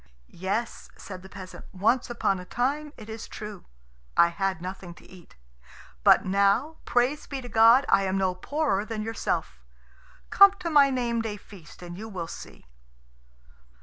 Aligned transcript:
"Yes," 0.31 0.89
said 0.97 1.21
the 1.21 1.29
peasant, 1.29 1.65
"once 1.73 2.09
upon 2.09 2.39
a 2.39 2.43
time, 2.45 2.91
it 2.97 3.07
is 3.07 3.27
true, 3.27 3.65
I 4.17 4.29
had 4.29 4.59
nothing 4.59 4.95
to 4.95 5.05
eat; 5.07 5.35
but 6.03 6.25
now, 6.25 6.77
praise 6.85 7.27
be 7.27 7.39
to 7.39 7.47
God, 7.49 7.85
I 7.87 8.05
am 8.05 8.17
no 8.17 8.33
poorer 8.33 8.83
than 8.83 9.03
yourself. 9.03 9.61
Come 10.31 10.53
to 10.53 10.71
my 10.71 10.89
name 10.89 11.21
day 11.21 11.37
feast 11.37 11.83
and 11.83 11.99
you 11.99 12.09
will 12.09 12.25
see." 12.27 12.65